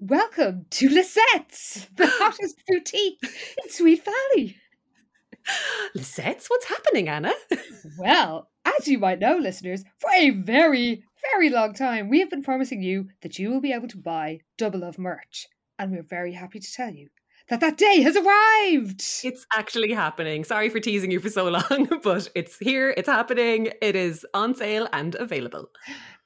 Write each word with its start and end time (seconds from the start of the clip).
Welcome 0.00 0.66
to 0.70 0.88
Lisette's, 0.88 1.86
the 1.96 2.06
hottest 2.10 2.56
boutique 2.66 3.20
in 3.22 3.70
Sweet 3.70 4.04
Valley. 4.04 4.56
Lisette's, 5.94 6.48
what's 6.48 6.64
happening, 6.64 7.08
Anna? 7.08 7.32
Well, 7.98 8.50
as 8.64 8.88
you 8.88 8.98
might 8.98 9.20
know, 9.20 9.36
listeners, 9.36 9.84
for 10.00 10.10
a 10.10 10.30
very, 10.30 11.04
very 11.30 11.50
long 11.50 11.72
time, 11.72 12.08
we 12.08 12.18
have 12.18 12.30
been 12.30 12.42
promising 12.42 12.82
you 12.82 13.10
that 13.22 13.38
you 13.38 13.48
will 13.50 13.60
be 13.60 13.72
able 13.72 13.86
to 13.88 13.96
buy 13.96 14.40
Double 14.58 14.80
Love 14.80 14.98
merch. 14.98 15.46
And 15.78 15.92
we're 15.92 16.02
very 16.02 16.32
happy 16.32 16.58
to 16.58 16.72
tell 16.72 16.90
you 16.90 17.10
that 17.48 17.60
that 17.60 17.76
day 17.76 18.00
has 18.02 18.16
arrived. 18.16 19.02
It's 19.22 19.46
actually 19.54 19.92
happening. 19.92 20.44
Sorry 20.44 20.68
for 20.68 20.80
teasing 20.80 21.10
you 21.10 21.20
for 21.20 21.28
so 21.28 21.48
long, 21.48 21.88
but 22.02 22.28
it's 22.34 22.58
here, 22.58 22.94
it's 22.96 23.08
happening, 23.08 23.70
it 23.82 23.96
is 23.96 24.26
on 24.34 24.54
sale 24.54 24.88
and 24.92 25.14
available. 25.16 25.70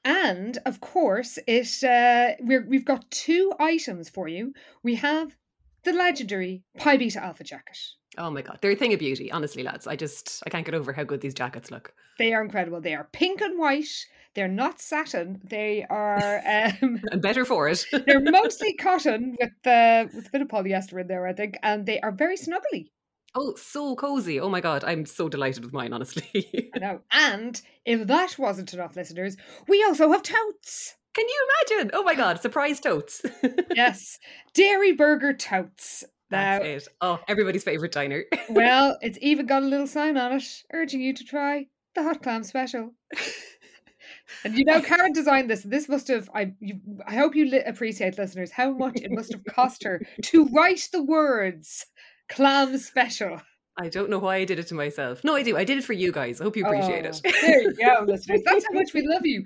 And 0.05 0.57
of 0.65 0.79
course, 0.79 1.37
it 1.45 1.83
uh, 1.83 2.35
we're, 2.39 2.65
we've 2.65 2.85
got 2.85 3.09
two 3.11 3.53
items 3.59 4.09
for 4.09 4.27
you. 4.27 4.53
We 4.81 4.95
have 4.95 5.35
the 5.83 5.93
legendary 5.93 6.63
Pi 6.77 6.97
Beta 6.97 7.23
Alpha 7.23 7.43
jacket. 7.43 7.77
Oh 8.17 8.29
my 8.29 8.41
god, 8.41 8.59
they're 8.61 8.71
a 8.71 8.75
thing 8.75 8.93
of 8.93 8.99
beauty, 8.99 9.31
honestly, 9.31 9.61
lads. 9.61 9.87
I 9.87 9.95
just 9.95 10.41
I 10.45 10.49
can't 10.49 10.65
get 10.65 10.73
over 10.73 10.93
how 10.93 11.03
good 11.03 11.21
these 11.21 11.33
jackets 11.33 11.69
look. 11.69 11.93
They 12.17 12.33
are 12.33 12.43
incredible. 12.43 12.81
They 12.81 12.95
are 12.95 13.09
pink 13.11 13.41
and 13.41 13.59
white. 13.59 14.05
They're 14.35 14.47
not 14.47 14.79
satin. 14.79 15.41
They 15.43 15.85
are 15.89 16.41
um, 16.81 17.01
better 17.21 17.45
for 17.45 17.67
it. 17.67 17.85
they're 18.05 18.19
mostly 18.19 18.73
cotton 18.73 19.35
with 19.39 19.67
uh, 19.67 20.05
with 20.13 20.27
a 20.27 20.31
bit 20.31 20.41
of 20.41 20.47
polyester 20.47 21.01
in 21.01 21.07
there, 21.07 21.27
I 21.27 21.33
think, 21.33 21.57
and 21.63 21.85
they 21.85 21.99
are 22.01 22.11
very 22.11 22.37
snuggly. 22.37 22.91
oh, 23.35 23.55
so 23.55 23.95
cozy. 23.95 24.39
Oh 24.39 24.49
my 24.49 24.61
god, 24.61 24.83
I'm 24.83 25.05
so 25.05 25.29
delighted 25.29 25.63
with 25.63 25.73
mine, 25.73 25.93
honestly. 25.93 26.69
I 26.75 26.79
know. 26.79 27.01
And 27.11 27.59
if 27.85 28.07
that 28.07 28.37
wasn't 28.39 28.73
enough, 28.73 28.95
listeners, 28.95 29.35
we 29.67 29.83
also 29.83 30.11
have 30.11 30.23
totes. 30.23 30.95
Can 31.15 31.27
you 31.27 31.47
imagine? 31.71 31.91
Oh 31.93 32.03
my 32.03 32.15
god, 32.15 32.39
surprise 32.41 32.79
totes. 32.79 33.21
Yes, 33.75 34.19
dairy 34.53 34.93
burger 34.93 35.33
totes. 35.33 36.03
Now, 36.31 36.59
That's 36.59 36.85
it. 36.85 36.93
Oh, 37.01 37.17
everybody's 37.27 37.63
favourite 37.63 37.91
diner. 37.91 38.25
well, 38.49 38.95
it's 39.01 39.17
even 39.19 39.47
got 39.47 39.63
a 39.63 39.65
little 39.65 39.87
sign 39.87 40.15
on 40.17 40.33
it 40.33 40.63
urging 40.71 41.01
you 41.01 41.13
to 41.13 41.23
try 41.23 41.65
the 41.95 42.03
hot 42.03 42.21
clam 42.21 42.43
special. 42.43 42.93
And 44.43 44.57
you 44.57 44.65
know, 44.65 44.81
Karyn 44.81 45.13
designed 45.13 45.49
this. 45.49 45.63
This 45.63 45.89
must 45.89 46.07
have. 46.07 46.29
I. 46.33 46.53
You, 46.59 46.79
I 47.05 47.15
hope 47.15 47.35
you 47.35 47.45
li- 47.45 47.63
appreciate, 47.65 48.17
listeners, 48.17 48.51
how 48.51 48.71
much 48.71 49.01
it 49.01 49.11
must 49.11 49.31
have 49.33 49.43
cost 49.45 49.83
her 49.83 50.01
to 50.23 50.45
write 50.47 50.87
the 50.91 51.03
words 51.03 51.85
"clam 52.29 52.77
special." 52.77 53.41
I 53.81 53.87
don't 53.87 54.09
know 54.09 54.19
why 54.19 54.37
I 54.37 54.43
did 54.45 54.59
it 54.59 54.67
to 54.67 54.75
myself. 54.75 55.23
No, 55.23 55.35
I 55.35 55.43
do. 55.43 55.55
I 55.55 55.63
did 55.63 55.77
it 55.77 55.85
for 55.85 55.93
you 55.93 56.11
guys. 56.11 56.41
I 56.41 56.43
hope 56.43 56.57
you 56.57 56.65
appreciate 56.65 57.05
Oh, 57.05 57.09
it. 57.09 57.21
There 57.23 57.61
you 57.61 57.73
go, 57.75 58.03
listeners. 58.07 58.41
That's 58.45 58.65
how 58.67 58.77
much 58.77 58.93
we 58.93 59.07
love 59.07 59.25
you. 59.25 59.45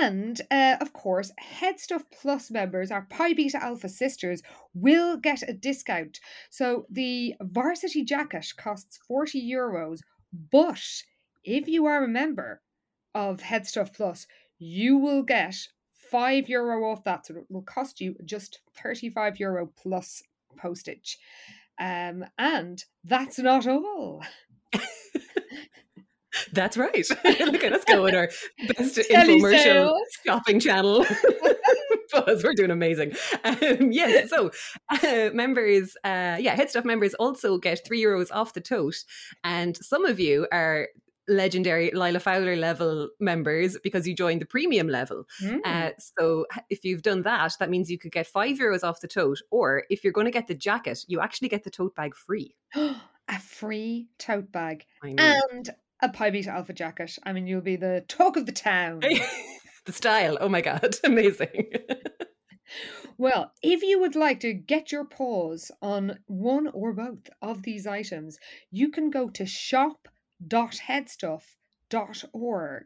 And 0.00 0.38
uh, 0.50 0.76
of 0.82 0.92
course, 0.92 1.32
Headstuff 1.42 2.02
Plus 2.12 2.50
members, 2.50 2.90
our 2.90 3.06
Pi 3.08 3.32
Beta 3.32 3.62
Alpha 3.62 3.88
sisters, 3.88 4.42
will 4.74 5.16
get 5.16 5.42
a 5.48 5.54
discount. 5.54 6.20
So 6.50 6.84
the 6.90 7.34
varsity 7.40 8.04
jacket 8.04 8.52
costs 8.58 8.98
40 9.08 9.50
euros, 9.50 10.00
but 10.52 10.82
if 11.42 11.66
you 11.66 11.86
are 11.86 12.04
a 12.04 12.08
member 12.08 12.60
of 13.14 13.40
Headstuff 13.40 13.94
Plus, 13.94 14.26
you 14.58 14.98
will 14.98 15.22
get 15.22 15.56
5 16.10 16.48
euro 16.48 16.90
off 16.90 17.04
that. 17.04 17.26
So 17.26 17.36
it 17.36 17.44
will 17.48 17.62
cost 17.62 18.00
you 18.00 18.16
just 18.24 18.60
35 18.76 19.40
euro 19.40 19.66
plus 19.66 20.22
postage. 20.56 21.18
Um, 21.78 22.24
and 22.38 22.82
that's 23.04 23.38
not 23.38 23.66
all. 23.66 24.22
That's 26.52 26.76
right. 26.76 27.06
Look 27.24 27.64
at 27.64 27.72
us 27.72 27.84
go 27.84 28.02
with 28.02 28.14
our 28.14 28.28
best 28.76 28.96
infomercial 28.96 29.96
shopping 30.24 30.60
channel. 30.60 31.04
Buzz, 32.12 32.44
we're 32.44 32.54
doing 32.54 32.70
amazing. 32.70 33.12
Um, 33.44 33.92
yes, 33.92 34.30
so 34.30 34.50
uh, 34.90 35.30
members, 35.32 35.96
uh, 36.04 36.36
yeah, 36.38 36.56
Headstuff 36.56 36.84
members 36.84 37.14
also 37.14 37.58
get 37.58 37.84
three 37.84 38.02
euros 38.02 38.28
off 38.32 38.52
the 38.52 38.60
tote, 38.60 39.04
and 39.42 39.76
some 39.76 40.04
of 40.04 40.20
you 40.20 40.46
are 40.52 40.88
legendary 41.28 41.90
Lila 41.92 42.20
Fowler 42.20 42.56
level 42.56 43.08
members 43.20 43.76
because 43.82 44.06
you 44.06 44.14
joined 44.14 44.40
the 44.40 44.46
premium 44.46 44.88
level. 44.88 45.24
Mm. 45.42 45.60
Uh, 45.64 45.90
so 45.98 46.46
if 46.70 46.84
you've 46.84 47.02
done 47.02 47.22
that, 47.22 47.54
that 47.58 47.70
means 47.70 47.90
you 47.90 47.98
could 47.98 48.12
get 48.12 48.26
five 48.26 48.58
euros 48.58 48.84
off 48.84 49.00
the 49.00 49.08
tote, 49.08 49.40
or 49.50 49.84
if 49.90 50.04
you're 50.04 50.12
going 50.12 50.26
to 50.26 50.30
get 50.30 50.46
the 50.46 50.54
jacket, 50.54 51.04
you 51.08 51.20
actually 51.20 51.48
get 51.48 51.64
the 51.64 51.70
tote 51.70 51.94
bag 51.94 52.14
free. 52.14 52.54
a 52.74 53.38
free 53.40 54.08
tote 54.18 54.52
bag 54.52 54.84
and 55.02 55.70
a 56.02 56.08
Pi 56.10 56.30
Beta 56.30 56.50
Alpha 56.50 56.72
jacket. 56.72 57.16
I 57.24 57.32
mean, 57.32 57.46
you'll 57.46 57.62
be 57.62 57.76
the 57.76 58.04
talk 58.08 58.36
of 58.36 58.46
the 58.46 58.52
town. 58.52 59.00
the 59.86 59.92
style, 59.92 60.36
oh 60.40 60.48
my 60.48 60.60
god, 60.60 60.96
amazing. 61.04 61.70
Well, 63.16 63.52
if 63.62 63.82
you 63.82 64.00
would 64.00 64.16
like 64.16 64.40
to 64.40 64.52
get 64.52 64.90
your 64.90 65.04
paws 65.04 65.70
on 65.80 66.18
one 66.26 66.66
or 66.68 66.92
both 66.92 67.30
of 67.40 67.62
these 67.62 67.86
items, 67.86 68.38
you 68.72 68.90
can 68.90 69.10
go 69.10 69.28
to 69.30 69.46
shop.headstuff.org. 70.50 72.84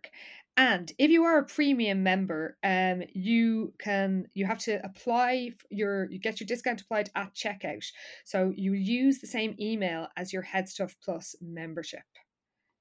And 0.56 0.92
if 0.98 1.10
you 1.10 1.22
are 1.22 1.38
a 1.38 1.44
premium 1.44 2.02
member, 2.02 2.56
um, 2.64 3.04
you 3.14 3.74
can 3.78 4.26
you 4.34 4.44
have 4.44 4.58
to 4.60 4.84
apply 4.84 5.52
your 5.70 6.10
you 6.10 6.18
get 6.18 6.40
your 6.40 6.48
discount 6.48 6.80
applied 6.80 7.10
at 7.14 7.32
checkout. 7.32 7.86
So 8.24 8.52
you 8.56 8.72
use 8.72 9.20
the 9.20 9.28
same 9.28 9.54
email 9.60 10.08
as 10.16 10.32
your 10.32 10.42
Headstuff 10.42 10.96
Plus 11.04 11.36
membership. 11.40 12.02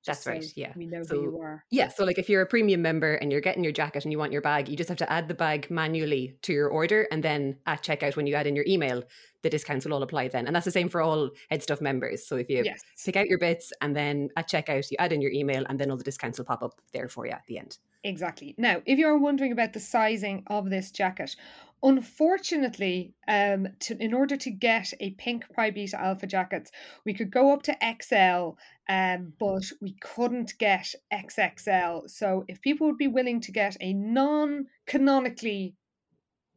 That's 0.07 0.23
so 0.23 0.31
right, 0.31 0.45
yeah. 0.55 0.73
we 0.75 0.87
know 0.87 1.03
So- 1.03 1.15
who 1.15 1.21
you 1.23 1.39
are. 1.41 1.63
Yeah, 1.69 1.89
so 1.89 2.03
like 2.05 2.17
if 2.17 2.29
you're 2.29 2.41
a 2.41 2.45
premium 2.47 2.81
member 2.81 3.13
and 3.15 3.31
you're 3.31 3.41
getting 3.41 3.63
your 3.63 3.73
jacket 3.73 4.03
and 4.05 4.11
you 4.11 4.17
want 4.17 4.31
your 4.31 4.41
bag, 4.41 4.67
you 4.69 4.75
just 4.75 4.89
have 4.89 4.97
to 4.97 5.11
add 5.11 5.27
the 5.27 5.33
bag 5.35 5.69
manually 5.69 6.37
to 6.43 6.53
your 6.53 6.69
order 6.69 7.07
and 7.11 7.23
then 7.23 7.57
at 7.65 7.83
checkout 7.83 8.15
when 8.15 8.25
you 8.27 8.35
add 8.35 8.47
in 8.47 8.55
your 8.55 8.65
email, 8.67 9.03
the 9.43 9.49
discounts 9.49 9.85
will 9.85 9.93
all 9.93 10.01
apply 10.03 10.27
then. 10.29 10.47
And 10.47 10.55
that's 10.55 10.65
the 10.65 10.71
same 10.71 10.89
for 10.89 11.01
all 11.01 11.29
Headstuff 11.51 11.79
members. 11.81 12.25
So 12.27 12.37
if 12.37 12.49
you 12.49 12.63
Yes. 12.63 12.81
pick 13.05 13.15
out 13.15 13.27
your 13.27 13.37
bits 13.37 13.71
and 13.81 13.95
then 13.95 14.29
at 14.35 14.49
checkout 14.49 14.89
you 14.89 14.97
add 14.99 15.13
in 15.13 15.21
your 15.21 15.31
email 15.31 15.63
and 15.69 15.77
then 15.79 15.91
all 15.91 15.97
the 15.97 16.03
discounts 16.03 16.37
will 16.39 16.45
pop 16.45 16.63
up 16.63 16.73
there 16.93 17.07
for 17.07 17.25
you 17.27 17.33
at 17.33 17.43
the 17.47 17.59
end. 17.59 17.77
Exactly. 18.03 18.55
Now, 18.57 18.81
if 18.85 18.97
you're 18.97 19.17
wondering 19.17 19.51
about 19.51 19.73
the 19.73 19.79
sizing 19.79 20.43
of 20.47 20.69
this 20.69 20.91
jacket, 20.91 21.35
unfortunately, 21.83 23.13
um, 23.27 23.67
to, 23.79 23.97
in 24.01 24.13
order 24.13 24.35
to 24.37 24.51
get 24.51 24.93
a 24.99 25.11
pink 25.11 25.45
Pi 25.55 25.71
Beta 25.71 25.99
Alpha 25.99 26.27
jacket, 26.27 26.69
we 27.05 27.13
could 27.13 27.31
go 27.31 27.53
up 27.53 27.63
to 27.63 27.77
XL, 28.01 28.57
um, 28.91 29.33
but 29.39 29.63
we 29.81 29.95
couldn't 30.01 30.57
get 30.57 30.93
XXL. 31.13 32.09
So, 32.09 32.45
if 32.47 32.61
people 32.61 32.87
would 32.87 32.97
be 32.97 33.07
willing 33.07 33.41
to 33.41 33.51
get 33.51 33.77
a 33.79 33.93
non-canonically 33.93 35.75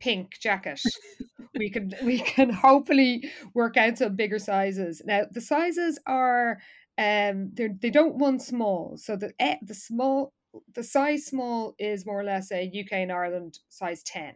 pink 0.01 0.39
jacket, 0.41 0.81
we 1.55 1.71
could 1.71 1.95
we 2.05 2.19
can 2.21 2.51
hopefully 2.51 3.31
work 3.55 3.77
out 3.77 3.99
some 3.99 4.17
bigger 4.17 4.39
sizes. 4.39 5.03
Now, 5.05 5.23
the 5.31 5.41
sizes 5.41 5.99
are 6.07 6.59
um 6.99 7.51
they 7.55 7.69
they 7.81 7.91
don't 7.91 8.17
want 8.17 8.43
small, 8.43 8.97
so 8.97 9.17
the 9.17 9.33
eh, 9.39 9.57
the 9.63 9.75
small 9.75 10.33
the 10.75 10.83
size 10.83 11.27
small 11.27 11.75
is 11.79 12.07
more 12.07 12.21
or 12.21 12.25
less 12.25 12.51
a 12.51 12.67
UK 12.67 12.93
and 12.93 13.13
Ireland 13.13 13.59
size 13.69 14.03
10. 14.03 14.35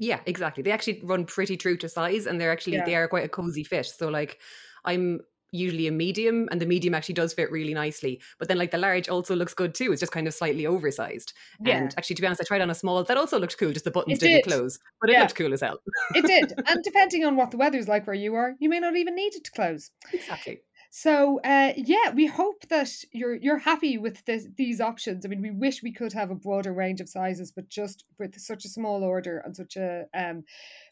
Yeah, 0.00 0.20
exactly. 0.26 0.62
They 0.64 0.72
actually 0.72 1.00
run 1.04 1.26
pretty 1.26 1.56
true 1.56 1.76
to 1.76 1.88
size 1.88 2.26
and 2.26 2.40
they're 2.40 2.50
actually 2.50 2.78
Yeah. 2.78 2.84
they 2.86 2.94
are 2.96 3.06
quite 3.06 3.24
a 3.24 3.28
cozy 3.28 3.62
fit. 3.64 3.86
So 3.86 4.08
like 4.08 4.40
I'm 4.84 5.20
usually 5.52 5.86
a 5.88 5.92
medium 5.92 6.48
and 6.50 6.60
the 6.60 6.64
medium 6.66 6.94
actually 6.94 7.12
does 7.16 7.34
fit 7.34 7.50
really 7.50 7.74
nicely. 7.74 8.20
But 8.38 8.48
then 8.48 8.56
like 8.56 8.70
the 8.70 8.78
large 8.78 9.08
also 9.10 9.36
looks 9.36 9.52
good 9.52 9.74
too. 9.74 9.92
It's 9.92 10.00
just 10.00 10.12
kind 10.12 10.26
of 10.26 10.32
slightly 10.32 10.64
oversized. 10.66 11.32
Yeah. 11.64 11.76
And 11.76 11.94
actually 11.98 12.16
to 12.16 12.22
be 12.22 12.26
honest, 12.26 12.40
I 12.40 12.44
tried 12.44 12.62
on 12.62 12.70
a 12.70 12.74
small 12.74 13.04
that 13.04 13.16
also 13.18 13.38
looked 13.38 13.58
cool, 13.58 13.72
just 13.72 13.84
the 13.84 13.90
buttons 13.90 14.18
It 14.18 14.20
didn't 14.20 14.44
did. 14.44 14.52
close. 14.56 14.78
But 15.02 15.10
it 15.10 15.14
Yeah. 15.14 15.20
looked 15.22 15.34
cool 15.34 15.52
as 15.52 15.60
hell. 15.60 15.78
It 16.14 16.24
did. 16.24 16.54
and 16.68 16.82
depending 16.82 17.24
on 17.26 17.36
what 17.36 17.50
the 17.50 17.58
weather's 17.58 17.88
like 17.88 18.06
where 18.06 18.14
you 18.16 18.34
are, 18.36 18.54
you 18.58 18.68
may 18.70 18.80
not 18.80 18.96
even 18.96 19.14
need 19.14 19.34
it 19.34 19.44
to 19.44 19.50
close. 19.50 19.90
Exactly. 20.14 20.62
So 20.92 21.40
uh, 21.44 21.72
yeah, 21.76 22.10
we 22.14 22.26
hope 22.26 22.66
that 22.68 22.90
you're 23.12 23.36
you're 23.36 23.58
happy 23.58 23.96
with 23.96 24.24
this, 24.24 24.48
these 24.56 24.80
options. 24.80 25.24
I 25.24 25.28
mean, 25.28 25.40
we 25.40 25.52
wish 25.52 25.84
we 25.84 25.92
could 25.92 26.12
have 26.12 26.32
a 26.32 26.34
broader 26.34 26.72
range 26.72 27.00
of 27.00 27.08
sizes, 27.08 27.52
but 27.52 27.68
just 27.68 28.04
with 28.18 28.38
such 28.40 28.64
a 28.64 28.68
small 28.68 29.04
order 29.04 29.38
and 29.38 29.56
such 29.56 29.76
a 29.76 30.06
um, 30.14 30.42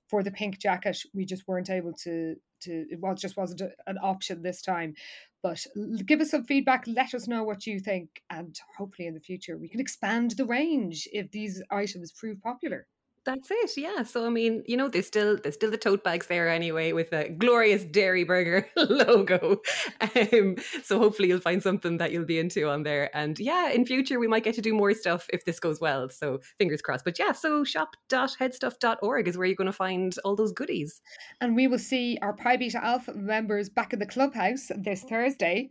for 0.08 0.22
the 0.22 0.30
pink 0.30 0.58
jacket, 0.58 0.98
we 1.14 1.24
just 1.24 1.48
weren't 1.48 1.68
able 1.68 1.92
to 2.04 2.36
to. 2.62 2.86
It 2.90 3.00
was 3.00 3.20
just 3.20 3.36
wasn't 3.36 3.62
a, 3.62 3.70
an 3.88 3.98
option 4.00 4.40
this 4.40 4.62
time. 4.62 4.94
But 5.42 5.66
give 6.06 6.20
us 6.20 6.30
some 6.30 6.44
feedback. 6.44 6.84
Let 6.86 7.14
us 7.14 7.26
know 7.26 7.42
what 7.42 7.66
you 7.66 7.80
think, 7.80 8.22
and 8.30 8.56
hopefully 8.76 9.08
in 9.08 9.14
the 9.14 9.20
future 9.20 9.58
we 9.58 9.68
can 9.68 9.80
expand 9.80 10.32
the 10.32 10.46
range 10.46 11.08
if 11.12 11.32
these 11.32 11.60
items 11.72 12.12
prove 12.12 12.40
popular. 12.40 12.86
That's 13.28 13.50
it. 13.50 13.76
Yeah. 13.76 14.04
So 14.04 14.25
I 14.25 14.30
mean, 14.30 14.62
you 14.66 14.75
know, 14.75 14.88
there's 14.88 15.06
still 15.06 15.36
there's 15.36 15.54
still 15.54 15.70
the 15.70 15.76
tote 15.76 16.02
bags 16.02 16.28
there 16.28 16.48
anyway 16.48 16.92
with 16.92 17.12
a 17.12 17.28
glorious 17.28 17.84
Dairy 17.84 18.25
Burger 18.25 18.66
logo. 18.76 19.60
Um, 20.00 20.56
so 20.82 20.98
hopefully 20.98 21.28
you'll 21.28 21.38
find 21.38 21.62
something 21.62 21.98
that 21.98 22.10
you'll 22.10 22.25
be 22.25 22.38
into 22.38 22.66
on 22.70 22.84
there. 22.84 23.14
And 23.14 23.38
yeah, 23.38 23.69
in 23.69 23.84
future 23.84 24.19
we 24.19 24.28
might 24.28 24.44
get 24.44 24.54
to 24.54 24.62
do 24.62 24.72
more 24.72 24.94
stuff 24.94 25.26
if 25.30 25.44
this 25.44 25.60
goes 25.60 25.78
well. 25.78 26.08
So 26.08 26.40
fingers 26.56 26.80
crossed. 26.80 27.04
But 27.04 27.19
yeah, 27.19 27.32
so 27.32 27.64
shop.headstuff.org 27.64 29.28
is 29.28 29.36
where 29.36 29.46
you're 29.46 29.56
going 29.56 29.66
to 29.66 29.72
find 29.75 30.14
all 30.25 30.34
those 30.34 30.52
goodies. 30.52 31.02
And 31.42 31.54
we 31.54 31.66
will 31.66 31.78
see 31.78 32.19
our 32.22 32.32
Pi 32.32 32.56
Beta 32.56 32.82
Alpha 32.82 33.12
members 33.12 33.69
back 33.69 33.92
in 33.92 33.98
the 33.98 34.06
clubhouse 34.06 34.70
this 34.75 35.02
Thursday 35.02 35.69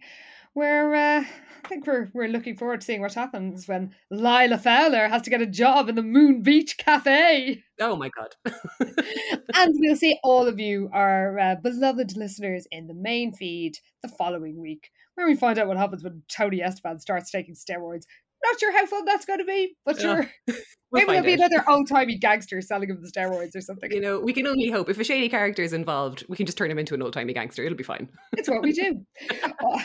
we're 0.58 0.96
uh, 0.96 1.22
I 1.22 1.68
think 1.70 1.86
we're 1.86 2.10
we're 2.14 2.28
looking 2.28 2.58
forward 2.58 2.82
to 2.82 2.86
seeing 2.86 3.00
what 3.00 3.14
happens 3.14 3.68
when 3.68 3.94
Lila 4.10 4.58
Fowler 4.58 5.08
has 5.08 5.22
to 5.22 5.30
get 5.30 5.42
a 5.42 5.46
job 5.46 5.88
in 5.88 5.94
the 5.94 6.02
Moon 6.02 6.42
Beach 6.42 6.78
Cafe. 6.78 7.64
Oh 7.80 7.96
my 7.96 8.10
god! 8.10 8.36
and 9.54 9.76
we'll 9.78 9.96
see 9.96 10.18
all 10.24 10.48
of 10.48 10.60
you, 10.60 10.90
our 10.92 11.38
uh, 11.38 11.56
beloved 11.62 12.18
listeners, 12.18 12.68
in 12.72 12.88
the 12.88 12.96
main 12.96 13.34
feed 13.34 13.78
the 14.02 14.08
following 14.08 14.60
week, 14.60 14.90
where 15.14 15.28
we 15.28 15.36
find 15.36 15.60
out 15.60 15.68
what 15.68 15.78
happens 15.78 16.04
when 16.04 16.24
Tony 16.28 16.64
Esteban 16.64 16.98
starts 17.00 17.30
taking 17.30 17.54
steroids. 17.54 18.06
Not 18.44 18.60
sure 18.60 18.72
how 18.72 18.86
fun 18.86 19.06
that's 19.06 19.26
going 19.26 19.40
to 19.40 19.46
be, 19.46 19.76
but 19.86 19.96
yeah. 19.98 20.02
sure. 20.02 20.32
We'll 20.90 21.02
Maybe 21.02 21.12
there'll 21.12 21.26
be 21.26 21.34
another 21.34 21.70
old 21.70 21.90
timey 21.90 22.18
gangster 22.18 22.62
selling 22.62 22.90
him 22.90 23.02
the 23.02 23.12
steroids 23.12 23.56
or 23.58 23.62
something. 23.62 23.92
You 23.92 24.00
know, 24.00 24.22
we 24.22 24.32
can 24.32 24.48
only 24.48 24.70
hope. 24.70 24.90
If 24.90 24.98
a 24.98 25.04
shady 25.04 25.28
character 25.28 25.62
is 25.62 25.74
involved, 25.74 26.24
we 26.30 26.38
can 26.38 26.46
just 26.46 26.58
turn 26.58 26.72
him 26.72 26.80
into 26.80 26.94
an 26.94 27.02
old 27.02 27.12
timey 27.12 27.34
gangster. 27.34 27.62
It'll 27.64 27.78
be 27.78 27.84
fine. 27.84 28.08
It's 28.38 28.48
what 28.48 28.62
we 28.62 28.72
do. 28.72 29.06
uh, 29.44 29.82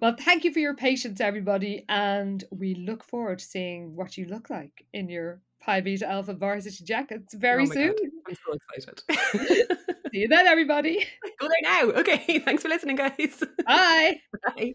well, 0.00 0.14
thank 0.20 0.44
you 0.44 0.52
for 0.52 0.60
your 0.60 0.74
patience, 0.74 1.20
everybody. 1.20 1.84
And 1.88 2.44
we 2.52 2.76
look 2.76 3.02
forward 3.02 3.40
to 3.40 3.44
seeing 3.44 3.96
what 3.96 4.16
you 4.16 4.26
look 4.26 4.48
like 4.48 4.86
in 4.92 5.08
your 5.08 5.40
Pi 5.60 5.80
Beta 5.80 6.08
Alpha 6.08 6.32
varsity 6.32 6.84
jackets 6.84 7.34
very 7.34 7.64
oh 7.64 7.72
soon. 7.72 7.88
God. 7.88 8.10
I'm 8.28 8.36
so 8.46 8.56
excited. 8.76 9.78
See 10.12 10.18
you 10.20 10.28
then, 10.28 10.46
everybody. 10.46 11.04
Go 11.40 11.48
there 11.48 11.56
now. 11.62 11.90
Okay. 11.90 12.38
Thanks 12.38 12.62
for 12.62 12.68
listening, 12.68 12.94
guys. 12.94 13.42
Bye. 13.66 14.20
Bye. 14.56 14.74